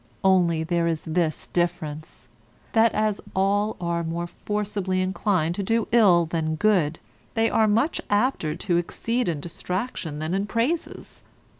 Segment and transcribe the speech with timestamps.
[0.23, 2.27] Only there is this difference,
[2.71, 6.97] that as all are more forcibly inclined to ill than good,
[7.35, 11.23] they are much apter to exceed in detraction than in praises.